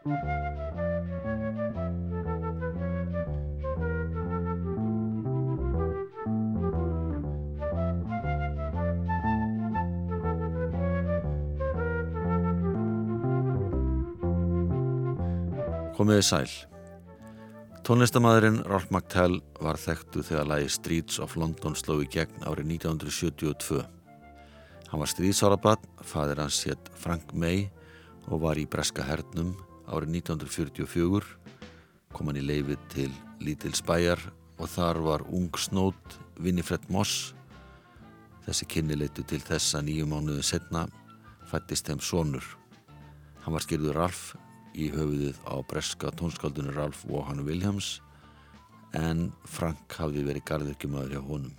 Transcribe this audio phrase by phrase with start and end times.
[0.00, 0.14] Komiði
[16.24, 16.48] sæl.
[17.84, 23.84] Tónlistamæðurinn Ralph McTell var þekktu þegar lagi Streets of London sló í gegn árið 1972.
[24.88, 27.68] Hann var stríðsárabann, fadir hans hétt Frank May
[28.30, 29.58] og var í Breska hernum
[29.90, 31.26] árið 1944,
[32.14, 33.10] kom hann í leifið til
[33.42, 34.22] Lítils bæjar
[34.60, 37.32] og þar var ung snót Winifred Moss.
[38.46, 40.86] Þessi kynni leitu til þess að nýju mánuðu setna
[41.50, 42.44] fættist þeim sonur.
[43.44, 44.36] Hann var skýrður Ralph
[44.76, 47.98] í höfuðið á breska tónskaldunir Ralph Vaughan Williams
[48.96, 51.54] en Frank hafði verið gardirkjumöður hjá honum.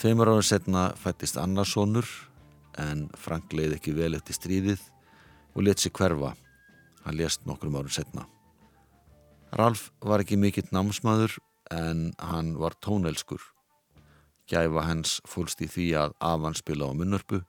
[0.00, 2.08] Tveimur ára setna fættist annarsónur
[2.80, 4.80] en Frank leiði ekki vel eftir stríðið
[5.52, 6.32] og let sér hverfa.
[7.04, 8.26] Hann lést nokkrum árum setna.
[9.52, 11.36] Ralph var ekki mikill námsmaður
[11.72, 13.42] en hann var tónelskur.
[14.48, 17.42] Gæfa hans fólst í því að afan spila á munnörpu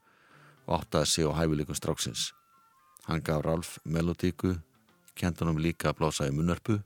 [0.68, 2.32] og áttaði sig á hæfileikum stráksins.
[3.08, 4.56] Hann gaf Ralf melodíku,
[5.16, 6.80] kent hann um líka að blása í munarpu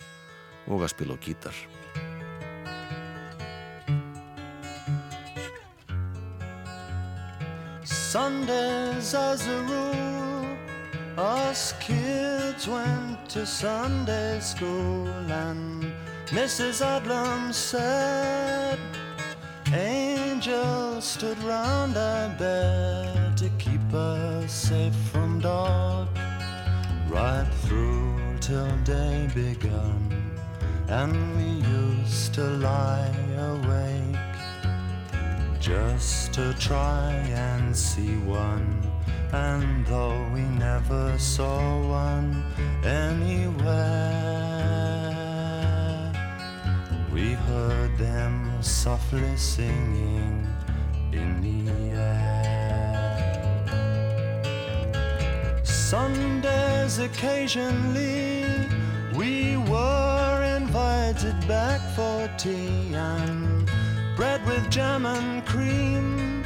[0.68, 1.58] og að spila á gítar.
[7.84, 10.17] Sundays as a rule
[11.50, 15.94] Us kids went to Sunday school And
[16.26, 16.84] Mrs.
[16.84, 18.78] Adlam said
[19.72, 26.10] Angels stood round our bed To keep us safe from dark
[27.08, 30.34] right through till day begun,
[30.90, 33.16] and we used to lie
[33.54, 34.36] awake
[35.62, 38.87] just to try and see one.
[39.34, 42.44] And though we never saw one
[42.84, 43.58] anywhere,
[47.12, 50.48] we heard them softly singing
[51.12, 52.38] in the air.
[55.64, 58.46] Sundays occasionally
[59.16, 63.70] we were invited back for tea and
[64.16, 66.44] bread with jam and cream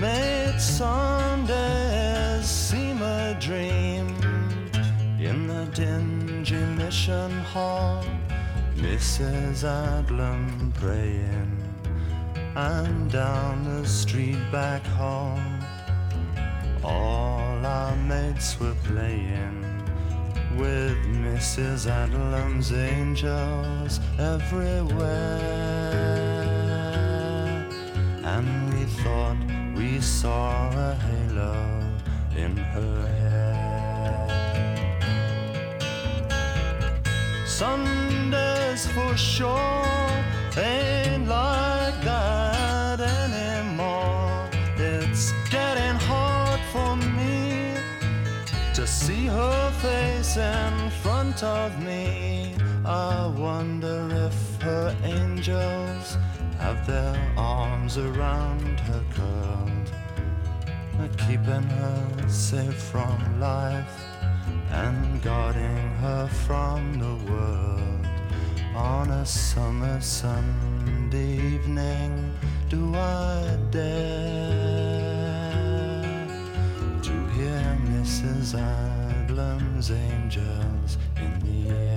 [0.00, 0.60] made
[2.42, 4.08] Seem a dream.
[5.20, 8.04] In the dingy mission hall,
[8.74, 9.62] Mrs.
[9.62, 11.56] Adlam praying,
[12.56, 15.60] and down the street back home,
[16.82, 19.62] all our mates were playing
[20.58, 21.86] with Mrs.
[21.86, 24.98] Adlam's angels everywhere.
[28.24, 29.36] And we thought
[29.76, 31.71] we saw a halo
[32.36, 34.28] in her hair.
[37.46, 40.10] Sundays for sure
[40.56, 44.48] ain't like that anymore.
[44.76, 47.74] It's getting hard for me
[48.74, 52.54] to see her face in front of me.
[52.84, 56.16] I wonder if her angels
[56.58, 59.81] have their arms around her curled,
[61.26, 63.94] keeping her safe from life
[64.70, 68.06] and guarding her from the world.
[68.74, 72.34] On a summer Sunday evening,
[72.68, 74.32] do I dare
[77.02, 78.58] to hear Mrs.
[78.58, 78.92] I
[79.32, 81.91] Harlem's angels in the air.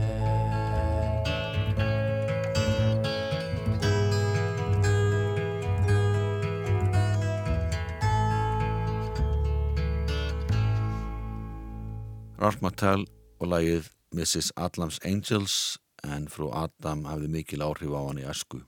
[12.45, 13.07] Ralph Mattel
[13.41, 14.51] og lagið Mrs.
[14.53, 18.59] Adams Angels en frú Adam hafði mikil áhrif á hann í asku.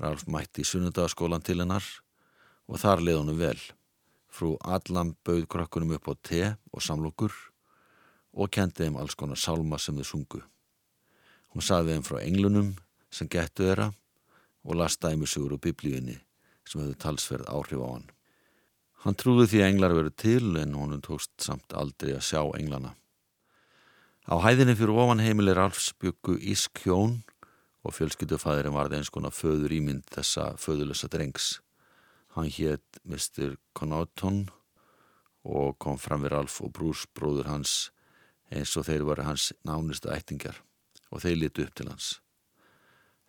[0.00, 1.84] Ralph mætti í sunnudagaskólan til hennar
[2.64, 3.60] og þar leði honum vel.
[4.32, 6.40] Frú Adlam bauð krökkunum upp á te
[6.72, 7.36] og samlokur
[8.32, 10.40] og kendi þeim alls konar salma sem þau sungu.
[11.52, 12.72] Hún saði þeim frá englunum
[13.12, 13.90] sem gettu þeirra
[14.64, 16.16] og las dæmisugur úr biblíunni
[16.64, 18.08] sem hefðu talsverð áhrif á hann.
[19.02, 22.94] Hann trúði því englar veru til en honum tókst samt aldrei að sjá englana.
[24.30, 27.16] Á hæðinni fyrir ofan heimilir Alfs byggu Ísk hjón
[27.82, 31.56] og fjölskyldufæðirinn varði eins konar föður ímynd þessa föðulösa drengs.
[32.36, 33.56] Hann hétt Mr.
[33.74, 34.44] Connaughton
[35.42, 37.90] og kom fram við Alf og Brús bróður hans
[38.54, 40.62] eins og þeir voru hans nánustu ættingar
[41.10, 42.20] og þeir litu upp til hans.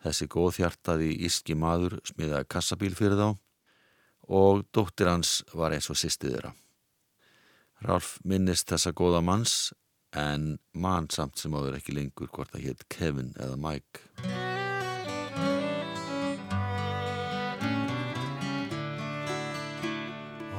[0.04, 3.28] Þessi góðhjartaði íski maður smiðaði kassabíl fyrir þá
[4.28, 6.54] og dóttir hans var eins og sýstið þeirra.
[7.84, 9.74] Ralf minnist þessa góða manns
[10.16, 14.04] en mann samt sem áður ekki lengur hvort það hétt Kevin eða Mike.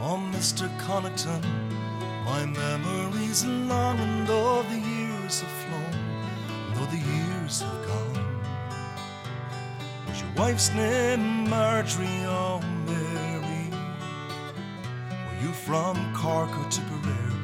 [0.05, 0.69] Oh, Mr.
[0.85, 1.43] Connaughton,
[2.27, 5.97] my memories long and though the years have flown,
[6.75, 8.25] though the years have gone.
[10.07, 12.27] Was your wife's name Marjorie?
[12.87, 13.14] Were
[15.44, 17.35] you from Cork or Tipperary?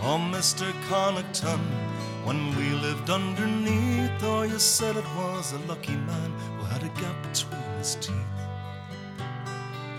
[0.00, 0.72] Oh, Mr.
[0.88, 1.60] Connaughton,
[2.24, 6.92] when we lived underneath, oh, you said it was a lucky man who had a
[7.00, 8.38] gap between his teeth.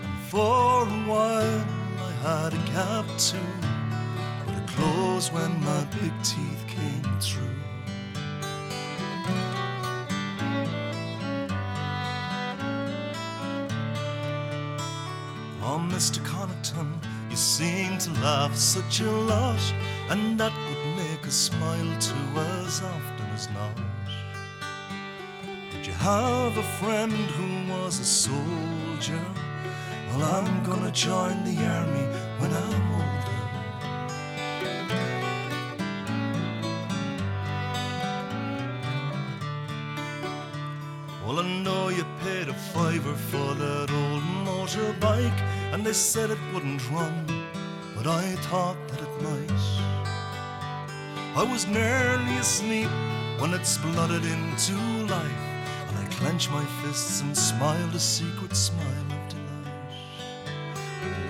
[0.02, 1.64] And for a while
[2.08, 3.50] I had a gap too,
[4.46, 7.65] but it closed when my big teeth came through.
[15.78, 16.20] Mr.
[16.24, 16.90] Connaughton,
[17.28, 19.60] you seem to laugh such a lot,
[20.10, 23.76] and that would make us smile too as often as not.
[25.72, 29.24] Did you have a friend who was a soldier?
[30.08, 32.06] Well, I'm gonna join the army
[32.38, 33.36] when I'm older.
[41.26, 46.38] Well, I know you paid a fiver for that old motorbike, and they said it
[46.52, 47.26] wouldn't run,
[47.96, 49.50] but I thought that it might.
[51.36, 52.88] I was nearly asleep
[53.38, 54.74] when it spluttered into
[55.06, 55.42] life,
[55.88, 59.72] and I clenched my fists and smiled a secret smile of delight.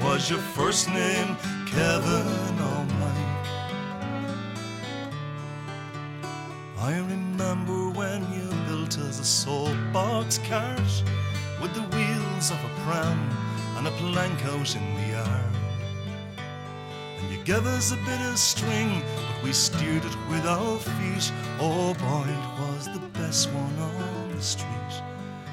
[0.02, 1.36] Was your first name
[1.66, 2.55] Kevin
[17.48, 21.32] Us a bit of string, but we steered it with our feet.
[21.60, 25.02] Oh boy, it was the best one on the street.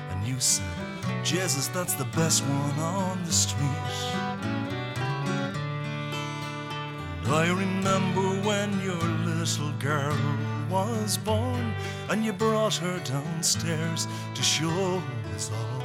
[0.09, 0.65] And you said,
[1.23, 3.61] Jesus, that's the best one on the street.
[7.21, 10.17] And I remember when your little girl
[10.71, 11.75] was born,
[12.09, 15.01] and you brought her downstairs to show
[15.35, 15.83] us all.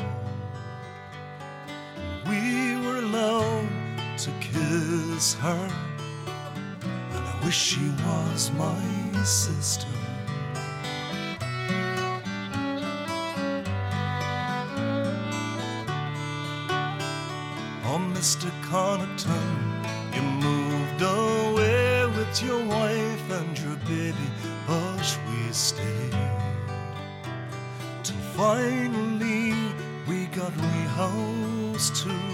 [2.26, 3.68] We were allowed
[4.18, 5.70] to kiss her,
[7.44, 9.86] wish she was my sister.
[17.90, 18.50] Oh, Mr.
[18.68, 19.50] Connaughton,
[20.14, 24.28] you moved away with your wife and your baby,
[24.66, 26.14] but we stayed.
[28.02, 29.54] Till finally
[30.06, 32.27] we got rehoused too,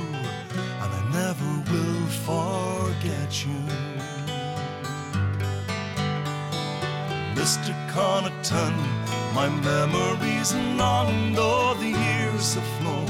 [8.45, 13.07] Connaughton, my memories long, though the years have flown,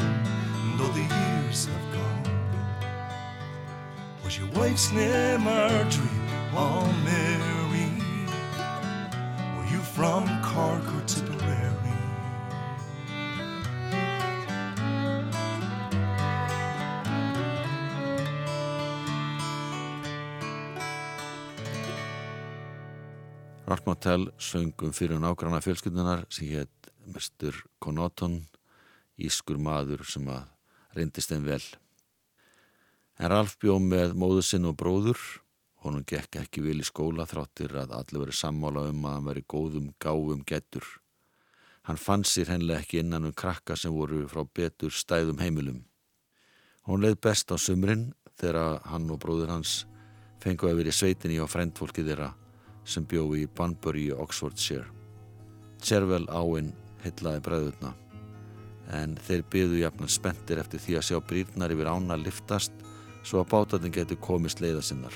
[0.78, 2.24] though the years have gone.
[4.22, 6.06] Was your wife's name Marjorie
[6.56, 7.90] or Mary?
[9.56, 11.83] Were you from Cork or Tipperary?
[23.84, 27.52] Ralph Mottell söngum fyrir nágranna fjölskyldunar sem hétt Mr.
[27.78, 28.46] Connaughton,
[29.20, 30.46] ískur maður sem að
[30.96, 31.64] reyndist þeim vel.
[33.20, 35.20] En Ralph bjó með móðu sinn og bróður,
[35.84, 39.42] honum gekk ekki vil í skóla þráttir að allir verið sammála um að hann veri
[39.52, 40.86] góðum gáum getur.
[41.84, 45.82] Hann fann sér hennilega ekki innan um krakka sem voru frá betur stæðum heimilum.
[46.88, 49.82] Hún leið best á sumrin þegar hann og bróður hans
[50.40, 52.32] fengu að verið sveitinni á frendfólki þeirra
[52.84, 54.86] sem bjó í Banbury í Oxfordshire.
[55.84, 56.72] Cherwell áinn
[57.04, 57.92] heitlaði bræðurna
[58.92, 62.72] en þeir byðu jafnan spendir eftir því að sjá brýrnar yfir ána liftast
[63.24, 65.14] svo að bátatinn getur komist leiða sinnar.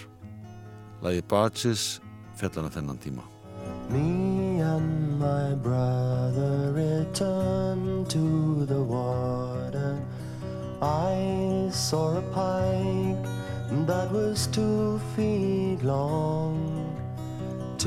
[1.05, 1.99] Lagi Barges
[2.41, 3.25] fjallana þennan tíma.
[3.91, 9.99] Me and my brother returned to the water.
[10.81, 13.29] I saw a pike
[13.87, 16.68] that was two feet long.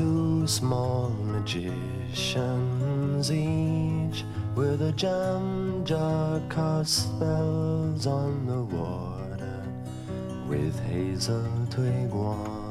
[0.02, 4.24] Two small magicians each
[4.56, 9.62] with a jam jar cast spells on the water
[10.48, 12.61] with hazel twig wands.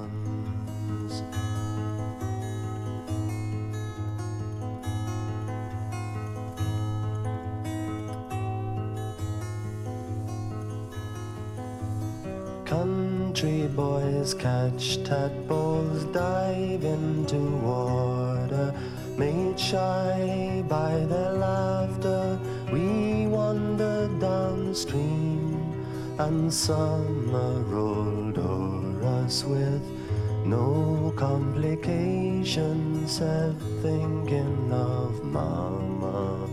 [13.76, 18.74] Boys catch tadpoles, dive into water,
[19.18, 22.40] made shy by their laughter.
[22.72, 25.76] We wandered downstream,
[26.20, 29.82] and summer rolled o'er us with
[30.46, 36.48] no complications, said thinking of mama,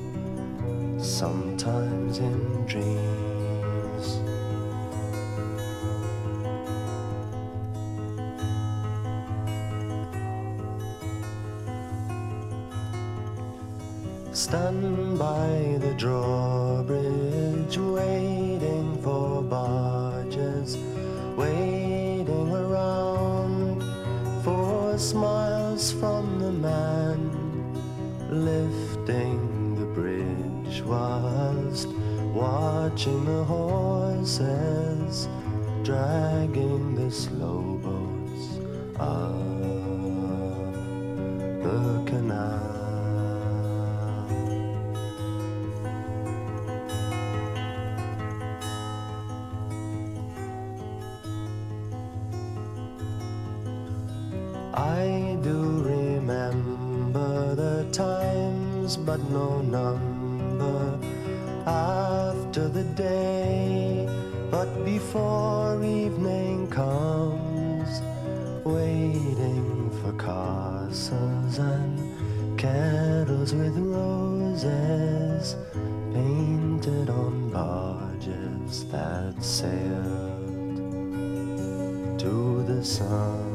[0.99, 3.28] sometimes in dreams.
[79.41, 80.79] Sailed
[82.19, 83.55] to the sun.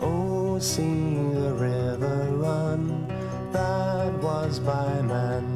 [0.00, 3.06] Oh, see the river run
[3.52, 5.51] that was by man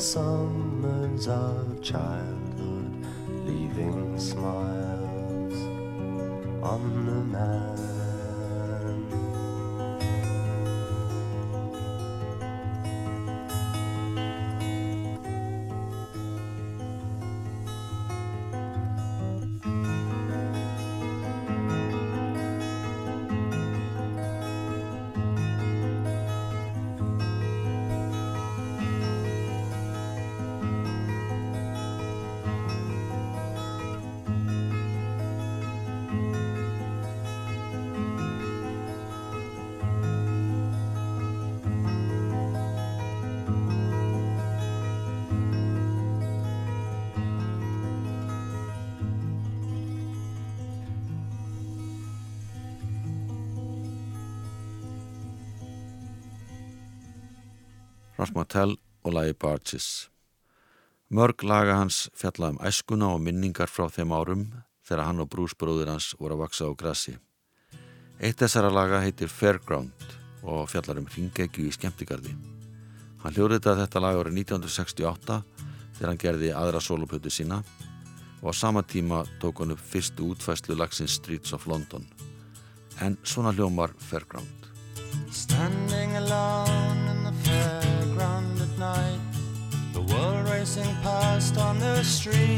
[0.00, 2.19] summers of childhood,
[58.20, 58.74] Rasmatel
[59.04, 60.10] og lagi Barges.
[61.08, 64.42] Mörg laga hans fjalla um æskuna og minningar frá þeim árum
[64.84, 67.14] þegar hann og brúsbróður hans voru að vaksa á grassi.
[68.20, 70.04] Eitt þessara laga heitir Fairground
[70.44, 72.36] og fjallar um ringegju í skemmtigarði.
[73.24, 75.40] Hann hljóriðið þetta lag árið 1968
[75.96, 77.62] þegar hann gerði aðra soloplötu sína
[78.42, 82.04] og á sama tíma tók hann upp fyrstu útfæslu lagsins Streets of London.
[83.00, 84.60] En svona hljómar fairground
[90.60, 92.52] racing past on the streets.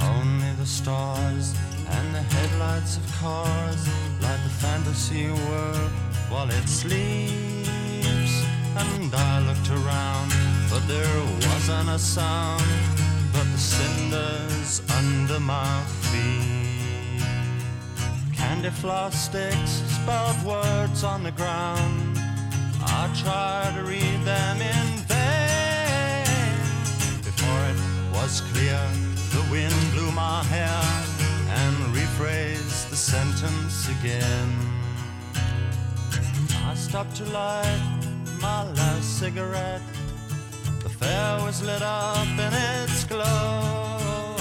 [0.00, 1.54] Only the stars
[1.90, 3.86] and the headlights of cars
[4.22, 5.90] light the fantasy world
[6.30, 8.34] while it sleeps.
[8.82, 10.32] And I looked around,
[10.70, 12.64] but there wasn't a sound
[13.34, 17.22] but the cinders under my feet.
[18.34, 22.18] Candy floss sticks spelled words on the ground.
[22.82, 24.89] I tried to read them in
[28.22, 28.80] was clear,
[29.32, 30.82] the wind blew my hair
[31.60, 34.50] and rephrased the sentence again.
[36.66, 37.82] I stopped to light
[38.40, 39.82] my last cigarette.
[40.82, 44.36] The fair was lit up in its glow.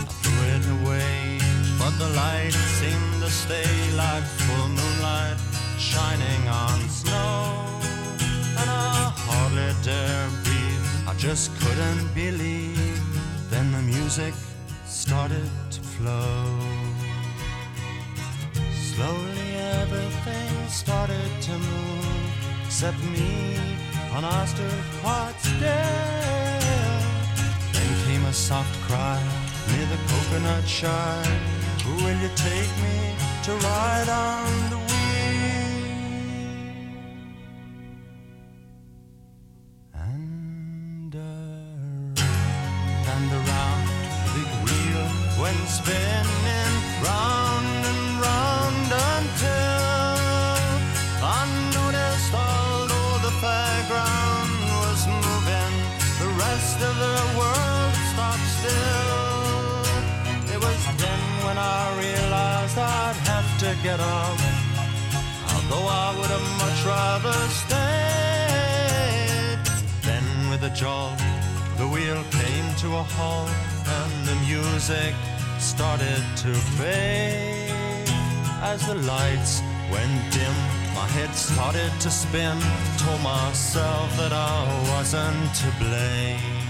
[0.00, 1.38] I threw it away,
[1.78, 5.38] but the light seemed to stay like full moonlight
[5.78, 7.80] shining on snow.
[8.60, 12.81] And I hardly dare breathe, I just couldn't believe.
[13.62, 14.34] Then the music
[14.86, 16.58] started to flow.
[18.74, 19.50] Slowly
[19.80, 23.56] everything started to move except me
[24.16, 24.24] on
[25.00, 25.62] quite still.
[27.72, 29.22] Then came a soft cry
[29.70, 31.22] near the coconut shy.
[31.86, 33.14] Will you take me
[33.44, 34.81] to ride on the
[63.82, 64.40] get off.
[65.54, 67.82] Although I would have much rather stayed.
[70.02, 71.18] Then with a jolt,
[71.78, 73.50] the wheel came to a halt
[73.98, 75.14] and the music
[75.58, 78.08] started to fade.
[78.62, 79.60] As the lights
[79.90, 80.56] went dim,
[80.94, 82.58] my head started to spin.
[82.98, 86.61] Told myself that I wasn't to blame.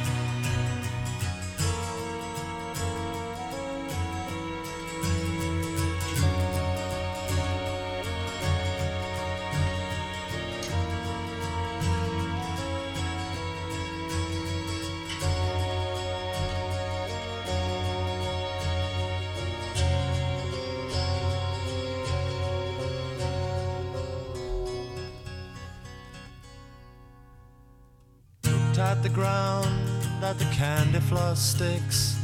[28.93, 29.89] At the ground
[30.21, 32.15] that the candy floss sticks.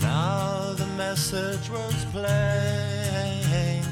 [0.00, 3.84] Now the message was playing.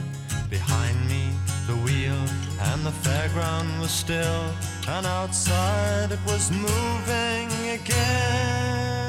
[0.51, 1.31] Behind me,
[1.69, 2.21] the wheel
[2.69, 4.43] and the fairground was still,
[4.89, 7.49] and outside it was moving
[7.79, 9.04] again.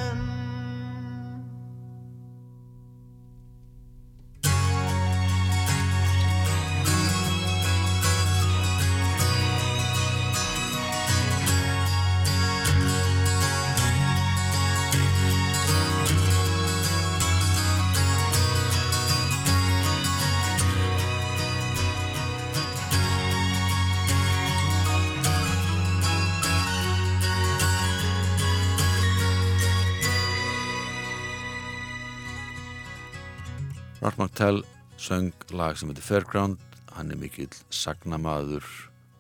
[35.06, 36.62] Söng lag sem heitir Fairground.
[36.96, 38.66] Hann er mikill sagnamaður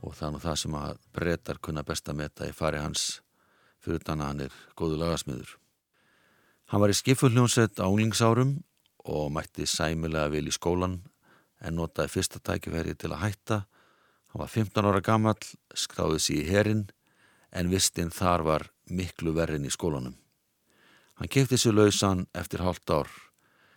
[0.01, 3.19] og það er nú það sem að breytar kunna best að meta í fari hans.
[3.83, 5.51] Fyrir utan að hann er góðu lagasmiður.
[6.71, 8.55] Hann var í skifulljónsett á unglingsárum
[9.05, 10.97] og mætti sæmilega vil í skólan
[11.61, 13.59] en notaði fyrsta tækifæri til að hætta.
[14.33, 15.37] Hann var 15 ára gammal
[15.77, 16.83] skráði sér í herin
[17.53, 20.17] en vistinn þar var miklu verðin í skólanum.
[21.21, 23.11] Hann kefti sér lausan eftir hálft ár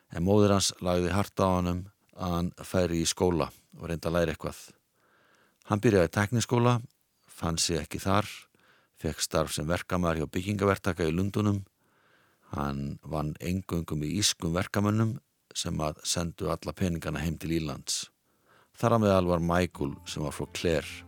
[0.09, 1.85] en móður hans lagði harta á hannum
[2.19, 4.61] að hann færi í skóla og reynda að læra eitthvað.
[5.69, 6.79] Hann byrjaði tekniskóla,
[7.29, 8.29] fann sig ekki þar,
[8.99, 11.63] fekk starf sem verkamæður hjá byggingavertaka í Lundunum.
[12.55, 15.19] Hann vann engungum í ískum verkamönnum
[15.55, 18.09] sem að sendu alla peningana heim til Ílands.
[18.79, 21.05] Þar að meðal var Michael sem var frá Clare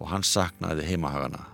[0.00, 1.44] og hann saknaði heimahagana.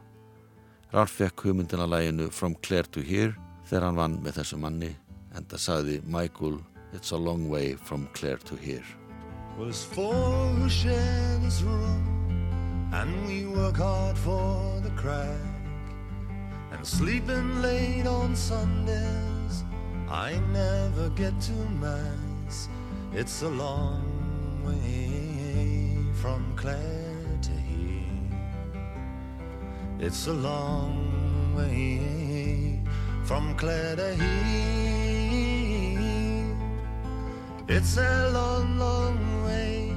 [0.93, 3.35] Ralf fekk hugmyndina læginu From Clare to Here
[3.67, 4.93] þegar hann vann með þessu manni
[5.35, 6.61] en það sagði Michael
[6.93, 8.85] It's a long way from Clare to here.
[9.61, 15.41] It's four who share this room And we work hard for the crack.
[16.71, 19.65] And sleeping late on Sundays
[20.09, 22.69] I never get to Mass.
[23.13, 28.05] It's a long way from Clare to here.
[29.99, 32.81] It's a long way
[33.25, 35.06] from Clare to here
[37.69, 39.97] it's a long, long way.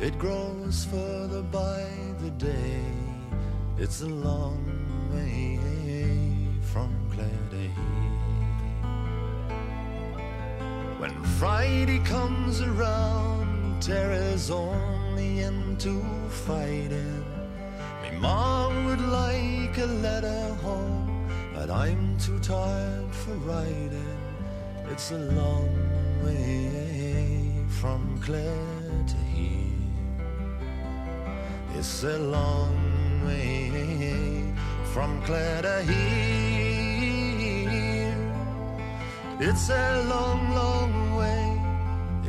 [0.00, 1.86] It grows further by
[2.20, 2.82] the day.
[3.78, 4.64] It's a long
[5.12, 5.58] way
[6.72, 7.28] from Clare
[10.98, 17.24] When Friday comes around, Tara's only into fighting.
[18.02, 24.18] Me mom would like a letter home, but I'm too tired for writing.
[24.90, 25.91] It's a long
[27.82, 29.88] from Clare to here.
[31.74, 34.54] It's a long way
[34.92, 36.62] from Clare to here.
[39.40, 41.60] It's a long, long way.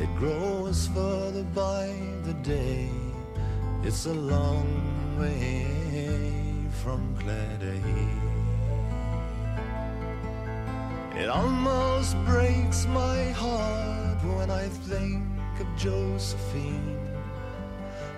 [0.02, 2.88] It grows further by the day.
[3.84, 5.66] It's a long way
[6.82, 8.23] from Clare to here.
[11.16, 15.22] It almost breaks my heart when I think
[15.60, 16.98] of Josephine.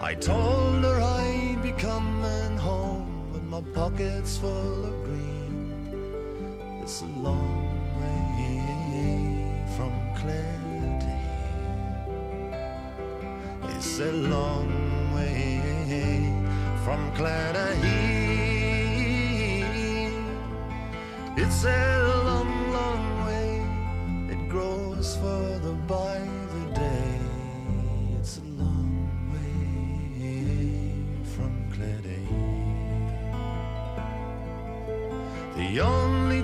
[0.00, 6.80] I told her I'd be coming home with my pockets full of green.
[6.82, 7.68] It's a long
[8.00, 10.56] way from here.
[13.76, 15.60] It's a long way
[16.82, 18.16] from here.
[21.36, 22.05] It's a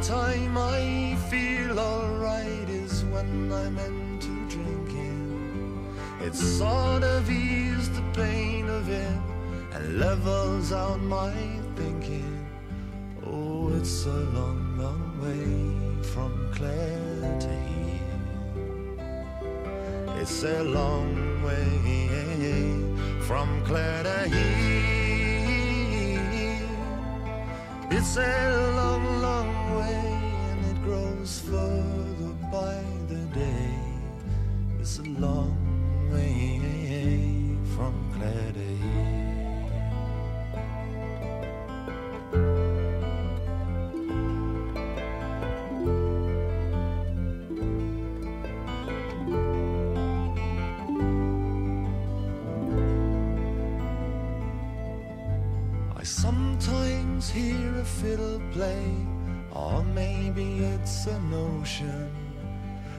[0.02, 5.94] time I feel alright is when I'm into drinking.
[6.20, 9.16] It sort of eases the pain of it
[9.72, 11.32] and levels out my
[11.76, 12.44] thinking.
[13.24, 18.18] Oh, it's a long, long way from Clare to here.
[20.20, 25.02] It's a long way from Clare to here.
[27.92, 28.91] It's a long,
[29.90, 33.74] and it grows further by the day.
[34.80, 35.61] It's a long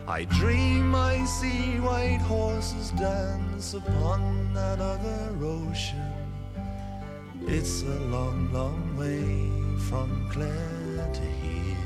[0.08, 6.12] I dream I see white horses dance upon that other ocean.
[7.48, 9.50] It's a long, long way
[9.88, 11.78] from Clare to here.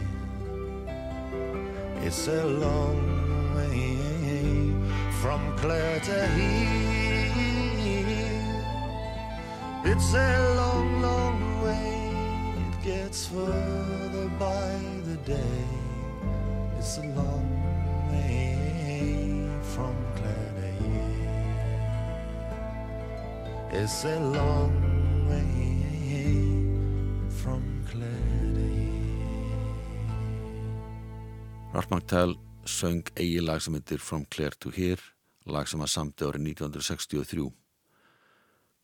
[2.02, 4.74] It's a long way
[5.22, 7.18] from Clare to here.
[9.86, 12.12] It's a long, long way.
[12.64, 15.68] It gets further by the day.
[16.80, 17.57] It's a long
[18.18, 21.32] way from here.
[23.72, 24.74] It's a long
[25.30, 25.54] way
[27.30, 28.58] from here.
[31.74, 35.02] Ralph McTell söng eigi lag sem heitir From Clare to Here,
[35.46, 37.52] lag sem var samti árið 1963.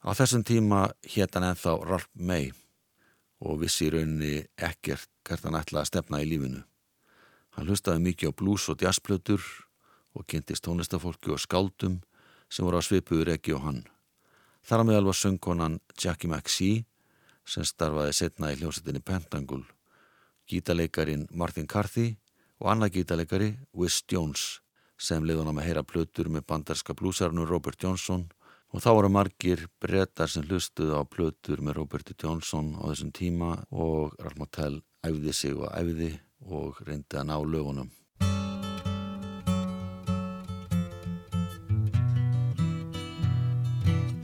[0.04, 2.52] Á þessum tíma hétt hann ennþá Ralph May
[3.44, 6.64] og vissi í rauninni ekkert hvert hann ætlaði að stefna í lífinu.
[7.54, 9.44] Hann hlustaði mikið á blues og jazzplötur
[10.14, 12.00] og kynntist tónlistafólki og skáldum
[12.50, 13.84] sem voru á svipuður ekki og hann.
[14.64, 16.84] Þar meðal var söngkonan Jackie McSee
[17.46, 19.66] sem starfaði setna í hljómsettinni Pentangle,
[20.48, 22.14] gítaleikarin Martin Carthy
[22.62, 24.62] og annað gítaleikari Wiss Jones
[25.00, 28.30] sem leiði hann að heyra plötur með bandarska blúsarnu Robert Johnson
[28.74, 33.52] og þá voru margir brettar sem hlustuðu á plötur með Robert Johnson á þessum tíma
[33.70, 36.14] og Ralph Mottell æfði sig og æfði
[36.46, 37.90] og reyndi að ná lögunum.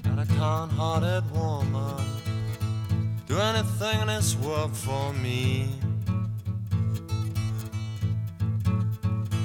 [0.03, 2.05] Got a kind-hearted woman
[3.27, 5.69] Do anything in this world for me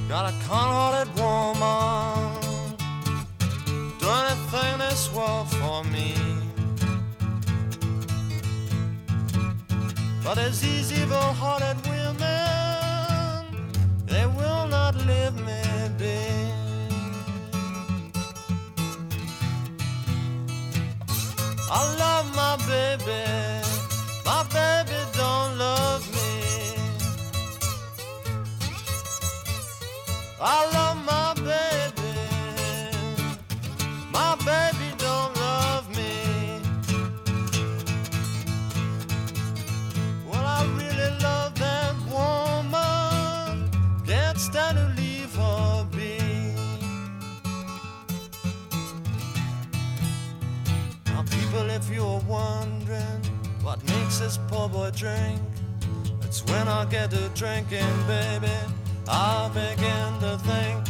[0.08, 2.40] Got a kind-hearted woman
[4.00, 6.14] Do anything in this world for me
[10.24, 12.53] But there's these evil-hearted women
[14.14, 15.60] They will not leave me
[15.98, 16.18] be.
[21.68, 23.24] I love my baby,
[54.20, 55.40] makes this poor boy drink,
[56.22, 58.52] it's when I get to drinking, baby.
[59.08, 60.83] I begin to think,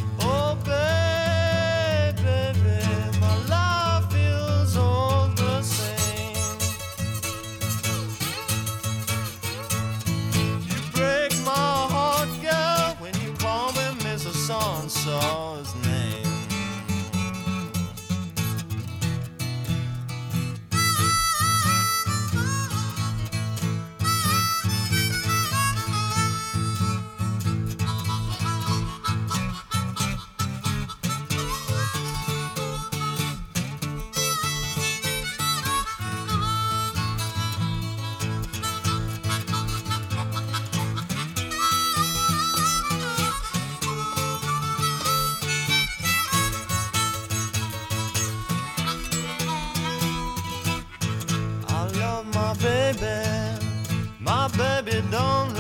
[55.15, 55.54] don't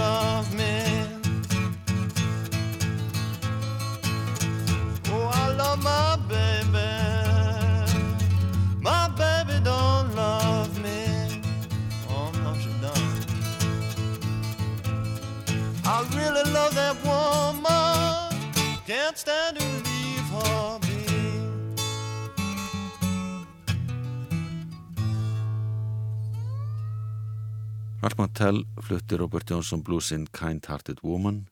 [28.14, 31.48] Ralph Martell flutti Robert Johnson bluesinn Kind Hearted Woman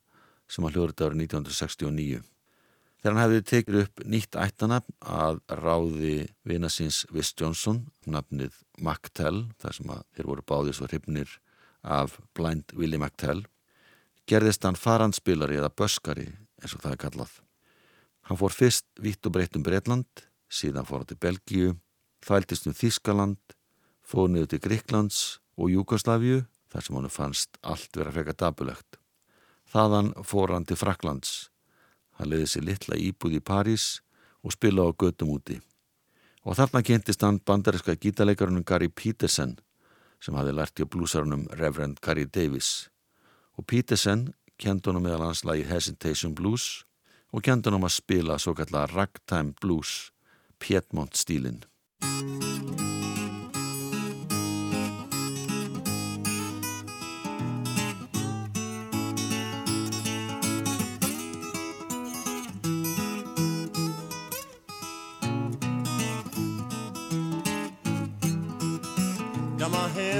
[0.47, 2.21] sem að hljóður árið 1969.
[3.01, 6.13] Þegar hann hefði tekið upp nýtt ættanafn að ráði
[6.47, 11.33] vinasins Viss Johnson, nafnið McTell, þar sem að þeir voru báðið svo hrifnir
[11.83, 13.43] af Blind Willie McTell,
[14.23, 16.29] gerðist hann farandspilari eða böskari
[16.61, 17.35] eins og það er kallað.
[18.29, 20.07] Hann fór fyrst vitt og breytt um Breitland,
[20.47, 21.75] síðan fór hann til Belgíu,
[22.23, 23.59] þæltist um Þískaland,
[23.99, 28.97] fór niður til Gríklands og Júkoslavíu þar sem hann fannst allt vera frekar dabulegt.
[29.69, 31.49] Þaðan fór hann til Fraklands.
[32.17, 34.01] Hann leiði sér litla íbúð í París
[34.41, 35.59] og spila á göttum úti.
[36.43, 39.55] Og þarna kynntist hann bandariska gítarleikarunum Gary Peterson
[40.23, 42.89] sem hafi lært í blúsarunum Reverend Gary Davis.
[43.57, 46.85] Og Peterson kendi honum meðal hans lagi Hesitation Blues
[47.33, 50.11] og kendi honum að spila svo kallar Ragtime Blues,
[50.59, 51.63] Piedmont stílinn.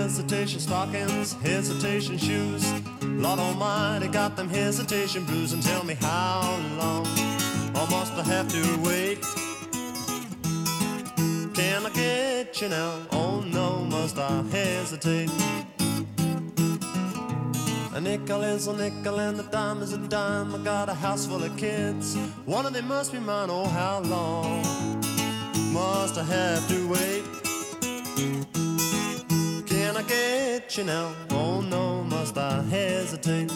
[0.03, 2.73] Hesitation stockings, hesitation shoes.
[3.03, 5.53] Lord Almighty, got them hesitation blues.
[5.53, 7.07] And tell me how long,
[7.77, 9.21] or must I have to wait?
[11.55, 12.99] Can I get you now?
[13.13, 15.29] Oh no, must I hesitate?
[17.93, 20.53] A nickel is a nickel and a dime is a dime.
[20.53, 22.17] I got a house full of kids.
[22.45, 23.47] One of them must be mine.
[23.49, 24.63] Oh, how long
[25.71, 27.42] must I have to wait?
[30.07, 31.13] Get you now?
[31.31, 33.51] Oh no, must I hesitate?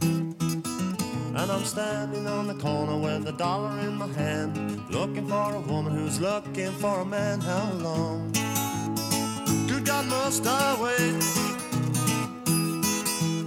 [0.00, 5.60] And I'm standing on the corner with a dollar in my hand, looking for a
[5.60, 7.40] woman who's looking for a man.
[7.40, 8.32] How long?
[9.68, 11.22] Good God, must I wait?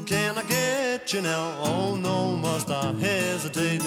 [0.05, 1.55] Can I get you now?
[1.62, 3.82] Oh no, must I hesitate?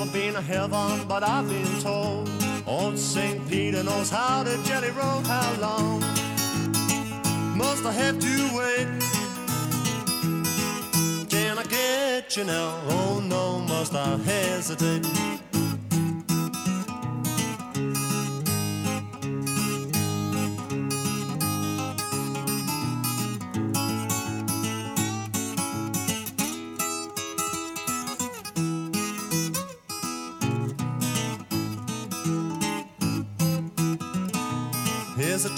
[0.00, 2.26] Never been to heaven, but I've been told
[2.66, 3.46] Old St.
[3.50, 5.20] Peter knows how to jelly roll.
[5.20, 6.00] How long
[7.54, 8.88] must I have to wait?
[11.28, 12.80] Can I get you now?
[12.88, 15.04] Oh no, must I hesitate?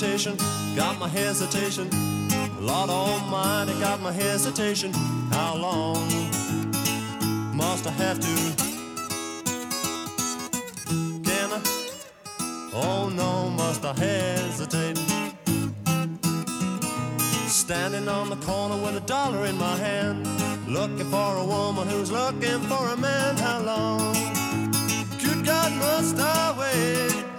[0.03, 0.37] Hesitation,
[0.75, 1.89] got my hesitation.
[2.61, 4.93] Lord Almighty, got my hesitation.
[5.31, 6.09] How long
[7.55, 8.35] must I have to?
[11.23, 11.63] Can I?
[12.75, 14.99] Oh no, must I hesitate?
[17.49, 20.27] Standing on the corner with a dollar in my hand,
[20.67, 23.37] looking for a woman who's looking for a man.
[23.37, 24.15] How long?
[25.23, 27.32] Good God, must I wait?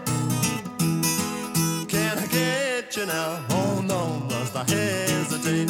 [2.33, 3.45] Get you now?
[3.49, 5.69] Oh no, must I hesitate?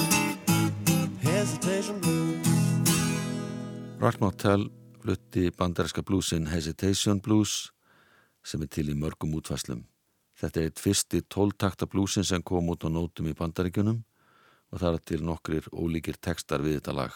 [1.22, 2.48] Hesitation blues.
[4.00, 4.70] Ralph Martell
[5.02, 7.74] flutti bandarinska bluesin Hesitation Blues
[8.44, 9.84] sem er til í mörgum útfæslum.
[10.40, 14.00] Þetta er eitt fyrsti tóltakta bluesin sem kom út á nótum í bandaríkunum
[14.72, 17.14] og það er til nokkrir ólíkir tekstar við þetta lag.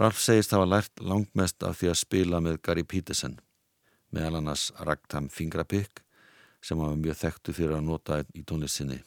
[0.00, 3.36] Ralph segist hafa lært langmest af því að spila með Gary Peterson,
[4.16, 6.04] meðal annars Ragtime Fingerpick
[6.60, 9.00] sem hafa mjög þekktu fyrir að nota í tónlistinni.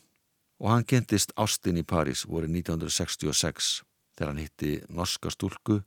[0.62, 3.82] Og hann kentist Austin í París voru 1966
[4.14, 5.82] þegar hann hitti norska stúlku,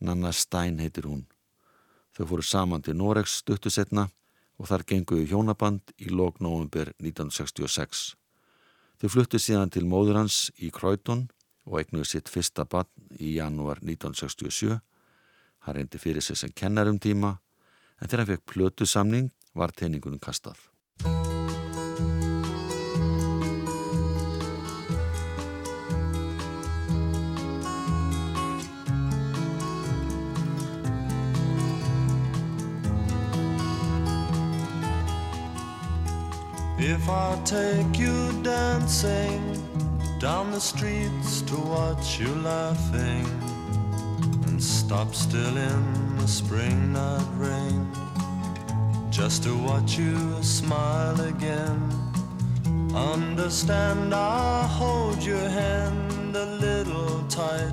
[0.00, 1.26] Nanna Stein heitir hún.
[2.16, 4.08] Þau fóru saman til Noregs stuttu setna
[4.58, 8.12] og þar genguðu hjónaband í lók november 1966.
[9.00, 11.26] Þau fluttu síðan til móður hans í Croydon
[11.66, 14.78] og eignuðu sitt fyrsta bann í janúar 1967.
[15.66, 17.36] Hann reyndi fyrir sig sem kennarum tíma
[18.00, 20.71] en þegar hann fekk plötu samning var teiningunum kastað.
[36.94, 39.40] If I take you dancing
[40.18, 43.24] down the streets to watch you laughing
[44.46, 47.90] and stop still in the spring night rain
[49.08, 51.80] just to watch you smile again.
[52.94, 57.72] Understand I'll hold your hand a little tight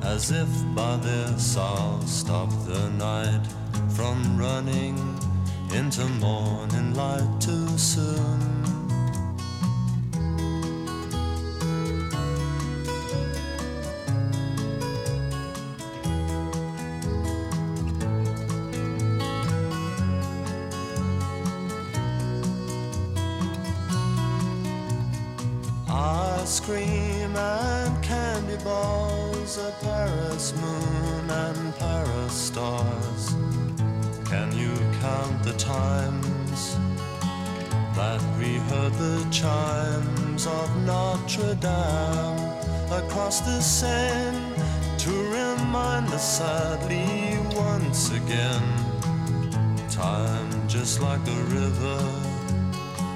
[0.00, 3.46] as if by this I'll stop the night
[3.90, 4.96] from running
[5.74, 8.40] into morning light too soon.
[25.88, 33.53] Ice cream and candy bars, a Paris moon and Paris stars.
[34.24, 36.76] Can you count the times
[37.94, 42.40] that we heard the chimes of Notre Dame
[42.90, 44.40] across the Seine
[44.98, 48.62] to remind us sadly once again?
[49.90, 52.00] Time just like the river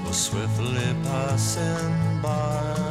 [0.05, 2.88] was swiftly passing by.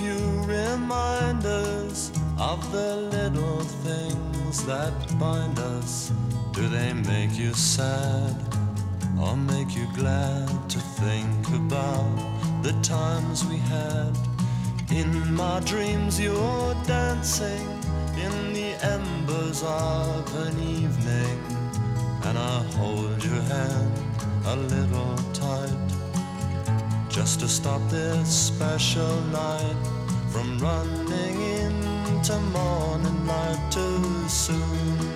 [0.00, 6.10] Few reminders of the little things that bind us.
[6.52, 8.34] Do they make you sad
[9.20, 14.16] or make you glad to think about the times we had?
[14.90, 17.68] In my dreams, you're dancing
[18.16, 21.38] in the embers of an evening,
[22.24, 23.92] and I hold your hand
[24.46, 25.89] a little tight
[27.10, 29.74] just to stop this special night
[30.30, 35.09] from running into morning light too soon.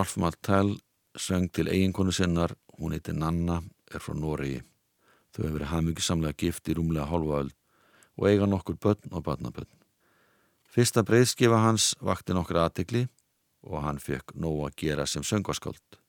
[0.00, 0.78] Ralf Martell
[1.18, 3.58] söng til eiginkonu sinnar, hún heiti Nanna,
[3.92, 4.62] er frá Noregi.
[5.28, 7.50] Þau hefur verið hafmyggisamlega gift í rúmlega hálfa öll
[8.16, 9.68] og eiga nokkur börn og barnabörn.
[10.72, 13.04] Fyrsta breyðskifa hans vakti nokkur aðtikli
[13.60, 16.00] og hann fekk nóg að gera sem söngaskáld.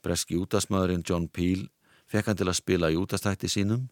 [0.00, 1.68] Breski útasmaðurinn John Peel
[2.08, 3.90] fekk hann til að spila í útastætti sínum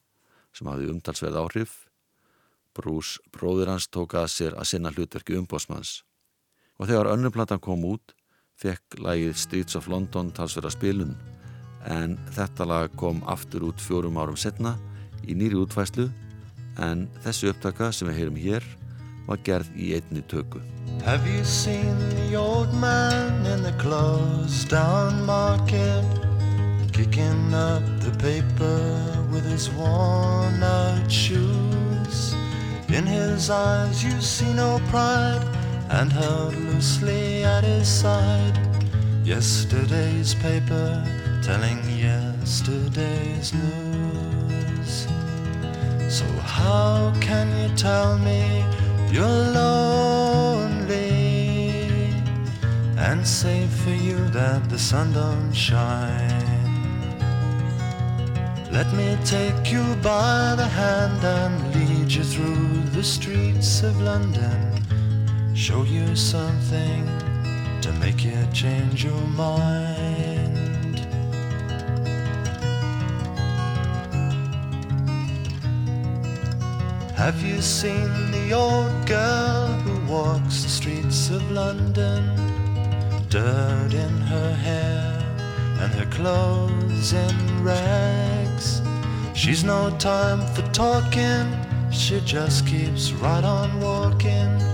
[0.56, 1.80] sem hafði umtalsverð áhrif.
[2.72, 6.06] Bruce, bróður hans, tók að sér að sinna hlutverki umbósmanns
[6.80, 8.15] og þegar önnumplatan kom út
[8.56, 11.14] fekk lagið Streets of London talsverða spilun
[11.86, 14.74] en þetta lag kom aftur út fjórum árum setna
[15.26, 16.08] í nýri útfæslu
[16.82, 18.66] en þessu upptaka sem við heyrum hér
[19.26, 20.60] var gerð í einni tökku.
[21.04, 26.04] Have you seen the old man in the closed down market
[26.92, 32.34] kicking up the paper with his worn out shoes?
[32.88, 35.55] In his eyes you see no pride
[35.90, 38.58] and held loosely at his side
[39.24, 41.04] yesterday's paper
[41.42, 45.06] telling yesterday's news.
[46.08, 48.64] So how can you tell me
[49.10, 50.86] you're lonely
[52.96, 56.66] and say for you that the sun don't shine?
[58.70, 64.65] Let me take you by the hand and lead you through the streets of London.
[65.56, 67.06] Show you something
[67.80, 70.98] to make you change your mind.
[77.16, 82.22] Have you seen the old girl who walks the streets of London?
[83.30, 85.18] Dirt in her hair
[85.80, 88.82] and her clothes in rags.
[89.34, 91.46] She's no time for talking,
[91.90, 94.65] she just keeps right on walking,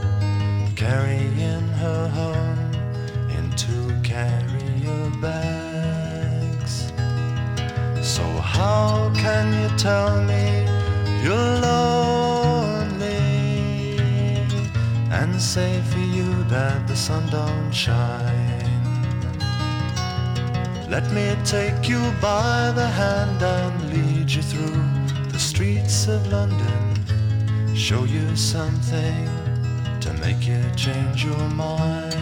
[0.76, 2.72] carrying her home
[3.36, 6.92] in two carrier bags.
[8.02, 10.64] So how can you tell me
[11.22, 12.02] you're lonely
[15.10, 18.62] and say for you that the sun don't shine.
[20.88, 24.82] Let me take you by the hand and lead you through
[25.30, 27.74] the streets of London.
[27.74, 29.41] Show you something
[30.22, 32.14] make you change your mind.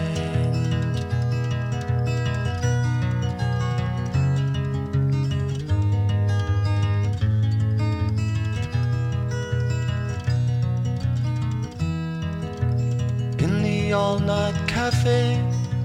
[13.38, 15.38] In the all-night cafe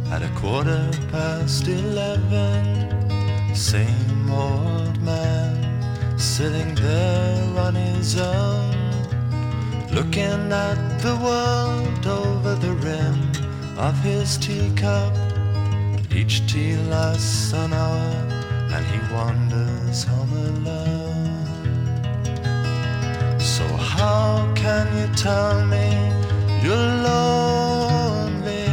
[0.10, 2.64] at a quarter past eleven.
[3.54, 5.54] Same old man
[6.18, 8.72] sitting there on his own,
[9.92, 11.45] looking at the world
[13.78, 15.14] of his teacup.
[16.12, 18.12] Each tea lasts an hour,
[18.74, 21.46] and he wanders home alone.
[23.40, 25.88] So how can you tell me
[26.64, 28.66] you're lonely?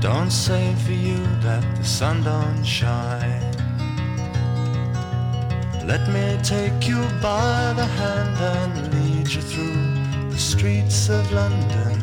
[0.00, 3.52] Don't say for you that the sun don't shine.
[5.86, 11.93] Let me take you by the hand and lead you through the streets of London.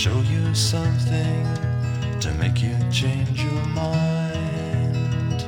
[0.00, 1.44] Show you something
[2.20, 5.42] to make you change your mind.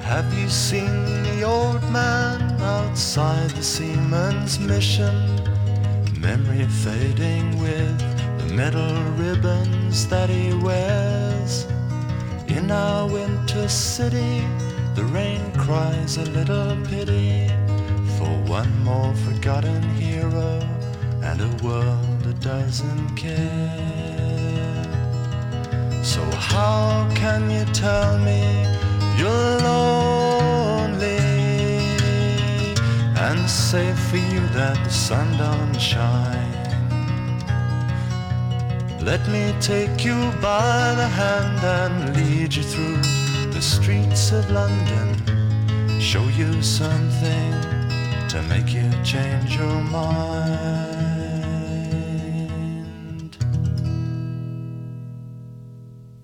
[0.00, 5.16] Have you seen the old man outside the seaman's mission?
[6.20, 7.98] Memory fading with
[8.38, 11.66] the metal ribbons that he wears.
[12.46, 14.44] In our winter city,
[14.94, 17.50] the rain cries a little pity
[18.48, 20.60] one more forgotten hero
[21.22, 24.84] and a world that doesn't care.
[26.04, 28.42] So how can you tell me
[29.18, 31.18] you're lonely
[33.24, 36.52] and say for you that the sun don't shine?
[39.00, 43.02] Let me take you by the hand and lead you through
[43.50, 45.08] the streets of London.
[46.00, 47.75] Show you something
[48.28, 50.56] to make you change your mind.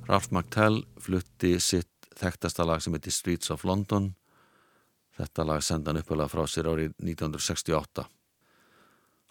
[0.09, 1.88] Ralph McTell flutti sitt
[2.18, 4.16] þekktasta lag sem heitir Streets of London.
[5.14, 8.09] Þetta lag senda hann uppalega frá sér árið 1968.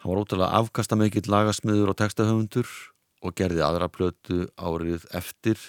[0.00, 2.72] Hann var ótrúlega afkasta mikill lagasmiður og textahöfundur
[3.22, 5.60] og gerði aðra plötu árið eftir.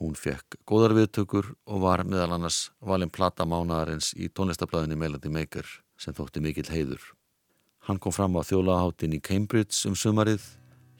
[0.00, 5.68] Hún fekk góðar viðtökur og var meðal annars valin plata mánaðarins í tónlistablaðinni Melody Maker
[6.00, 7.02] sem þótti mikill heiður.
[7.84, 10.42] Hann kom fram á þjólaðaháttin í Cambridge um sumarið,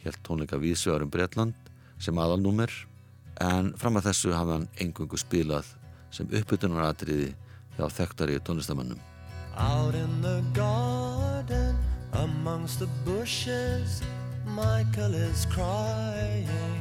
[0.04, 1.56] helt tónleika vísvegar um Bretland
[2.00, 2.72] sem aðalnúmer
[3.44, 5.68] en fram að þessu hafði hann engungu spilað
[6.12, 7.32] sem uppbytunaratriði
[7.76, 9.00] hjá þekktari tónlistamannum.
[9.56, 11.76] Out in the garden
[12.12, 14.02] amongst the bushes
[14.46, 16.80] Michael is crying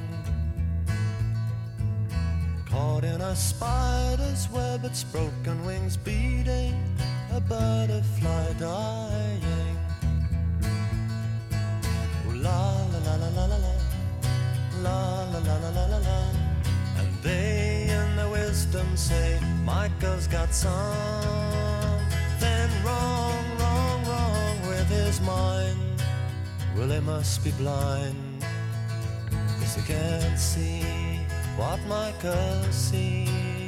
[2.70, 6.76] Caught in a spider's web its broken wings beating
[7.32, 9.78] A butterfly dying.
[12.28, 13.74] Ooh, la la la la la la la.
[14.84, 16.20] La la la la la la la.
[17.00, 20.80] And they in their wisdom say Michael's got something
[22.86, 25.80] wrong, wrong, wrong with his mind.
[26.80, 28.30] Well, he must be blind
[29.60, 30.82] Cause he can't see
[31.58, 33.59] what Michael sees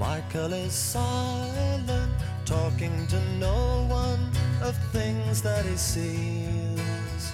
[0.00, 2.10] Michael is silent,
[2.46, 4.30] talking to no one
[4.62, 7.32] of things that he sees.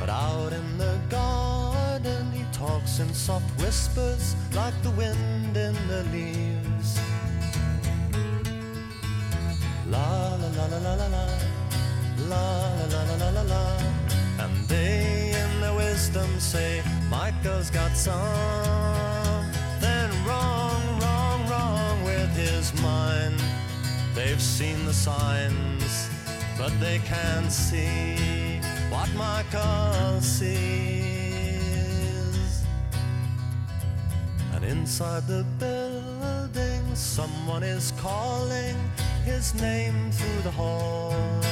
[0.00, 6.02] But out in the garden, he talks in soft whispers like the wind in the
[6.10, 6.98] leaves.
[9.86, 11.24] La la la la la la la,
[12.30, 12.46] la
[12.90, 13.64] la la la la la.
[14.40, 19.31] And they in their wisdom say, Michael's got something
[20.26, 23.40] wrong, wrong, wrong with his mind.
[24.14, 26.10] They've seen the signs,
[26.58, 28.60] but they can't see
[28.90, 30.52] what Michael sees.
[34.54, 38.76] And inside the building, someone is calling
[39.24, 41.42] his name through the halls.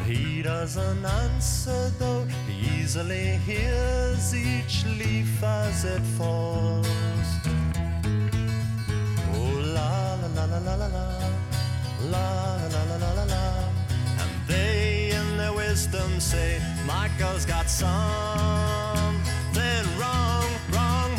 [0.00, 2.26] But he doesn't answer, though.
[2.48, 6.86] He easily hears each leaf as it falls.
[9.34, 11.06] Oh la la la la la la la.
[12.10, 13.44] La la la la la la
[14.20, 17.92] And they in their wisdom say Michael's got something
[19.98, 21.10] wrong, wrong,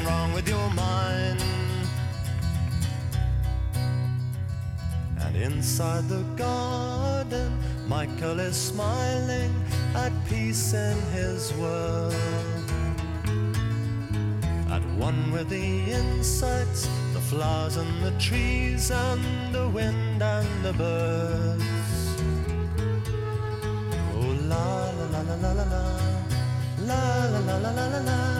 [0.00, 1.42] something wrong with your mind.
[5.20, 7.52] And inside the garden,
[7.86, 9.52] Michael is smiling
[9.94, 12.14] at peace in his world.
[14.70, 20.72] At one with the insects, the flowers and the trees, and the wind and the
[20.72, 21.64] birds.
[24.14, 28.39] Oh la la la la la la la la la la la la la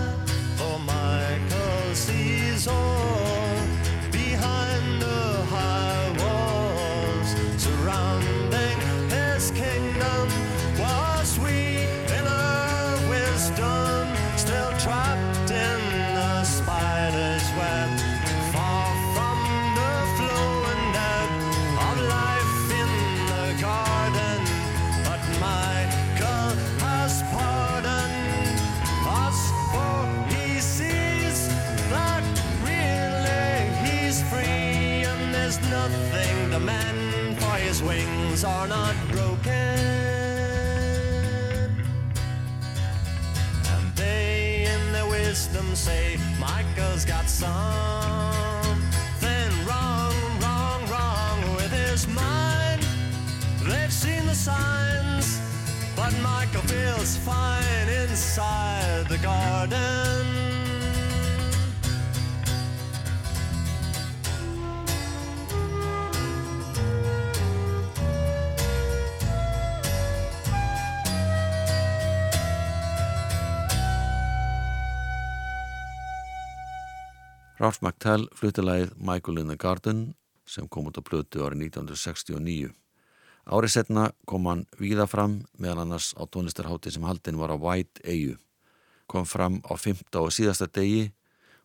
[77.60, 80.14] Ralph McTell flutti lagið Michael in the Garden
[80.48, 82.70] sem kom út á plötu árið 1969.
[83.52, 88.00] Árið setna kom hann víða fram meðan annars á tónlistarhátti sem haldinn var á White
[88.08, 88.38] Eyju.
[89.04, 90.08] Kom fram á 15.
[90.22, 91.10] og síðasta degi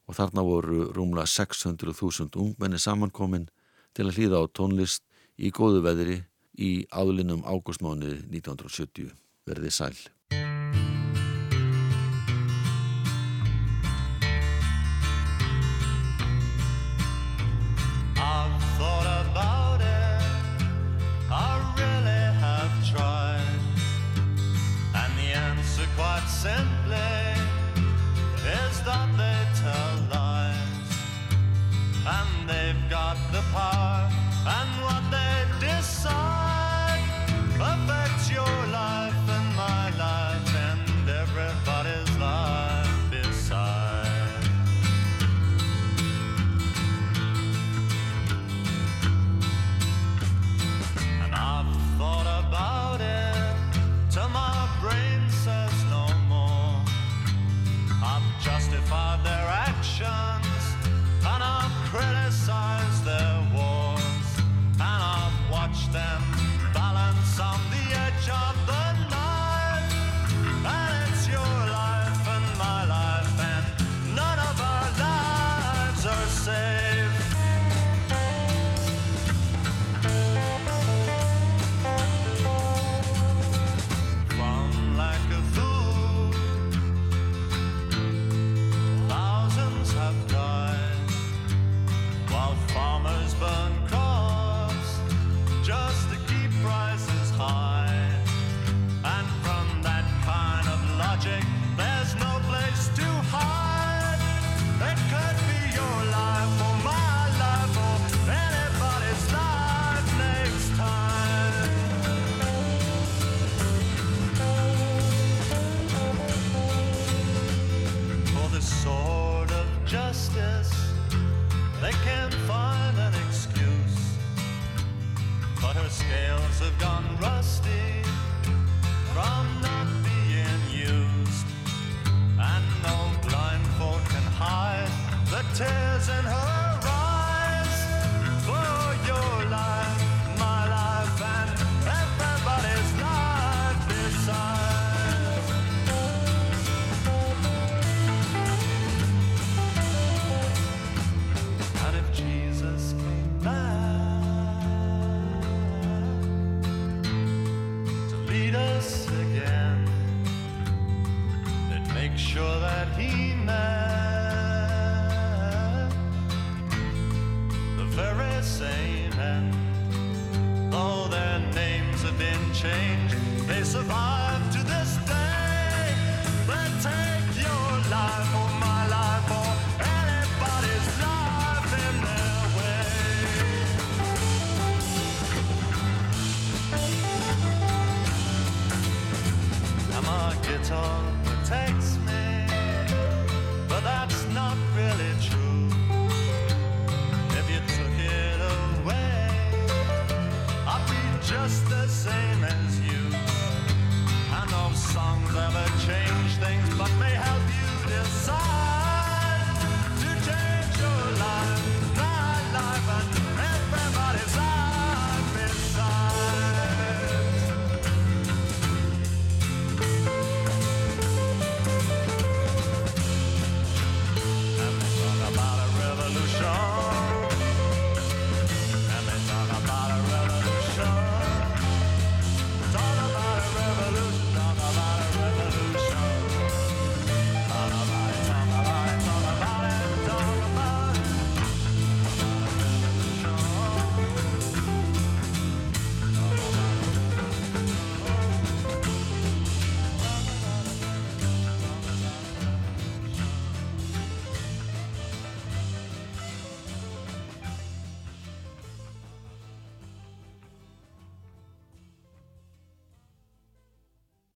[0.03, 3.47] og þarna voru rúmlega 600.000 ungmenni samankomin
[3.95, 5.07] til að hlýða á tónlist
[5.39, 6.19] í góðu veðri
[6.59, 9.15] í aðlinnum ágústmánuði 1970
[9.47, 9.95] verði sæl.